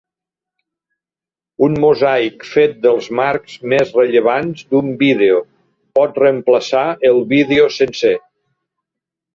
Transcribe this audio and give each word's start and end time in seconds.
Un 1.67 1.75
mosaic 1.83 2.47
fet 2.53 2.73
dels 2.87 3.11
marcs 3.21 3.59
més 3.75 3.93
rellevants 4.01 4.67
d'un 4.73 4.91
vídeo, 5.05 5.45
pot 6.01 6.21
reemplaçar 6.25 6.85
el 7.13 7.25
vídeo 7.37 7.71
sencer. 7.81 8.19